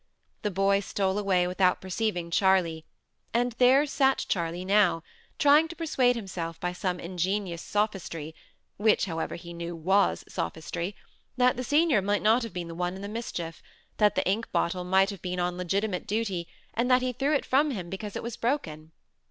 [0.41, 2.85] The boy stole away without perceiving Charley;
[3.35, 5.03] and there sat Charley now,
[5.37, 8.33] trying to persuade himself by some ingenious sophistry
[8.77, 10.95] which, however, he knew was sophistry
[11.37, 13.61] that the senior might not have been the one in the mischief;
[13.97, 17.45] that the ink bottle might have been on legitimate duty, and that he threw it
[17.45, 18.93] from him because it was broken.